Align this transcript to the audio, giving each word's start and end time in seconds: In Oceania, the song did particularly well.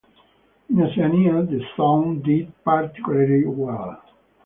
In 0.69 0.81
Oceania, 0.81 1.43
the 1.43 1.63
song 1.77 2.23
did 2.25 2.51
particularly 2.65 3.45
well. 3.45 4.01